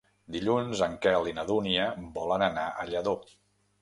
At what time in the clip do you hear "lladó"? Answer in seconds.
2.93-3.19